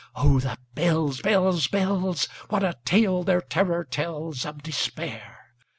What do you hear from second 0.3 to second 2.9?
the bells, bells, bells! What a